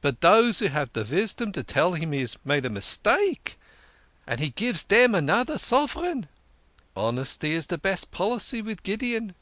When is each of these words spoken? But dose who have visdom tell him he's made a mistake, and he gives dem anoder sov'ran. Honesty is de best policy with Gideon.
But 0.00 0.18
dose 0.18 0.58
who 0.58 0.66
have 0.66 0.92
visdom 0.94 1.52
tell 1.64 1.92
him 1.92 2.10
he's 2.10 2.36
made 2.44 2.66
a 2.66 2.70
mistake, 2.70 3.56
and 4.26 4.40
he 4.40 4.50
gives 4.50 4.82
dem 4.82 5.12
anoder 5.14 5.58
sov'ran. 5.60 6.26
Honesty 6.96 7.52
is 7.52 7.66
de 7.66 7.78
best 7.78 8.10
policy 8.10 8.62
with 8.62 8.82
Gideon. 8.82 9.32